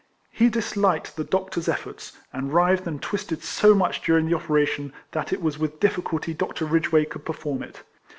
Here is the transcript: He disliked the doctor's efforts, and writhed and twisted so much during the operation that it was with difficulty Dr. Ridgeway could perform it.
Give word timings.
He 0.31 0.49
disliked 0.49 1.15
the 1.15 1.23
doctor's 1.23 1.69
efforts, 1.69 2.17
and 2.33 2.51
writhed 2.51 2.87
and 2.87 2.99
twisted 2.99 3.43
so 3.43 3.75
much 3.75 4.01
during 4.01 4.25
the 4.25 4.33
operation 4.35 4.93
that 5.11 5.31
it 5.31 5.43
was 5.43 5.59
with 5.59 5.79
difficulty 5.79 6.33
Dr. 6.33 6.65
Ridgeway 6.65 7.05
could 7.05 7.23
perform 7.23 7.61
it. 7.61 7.83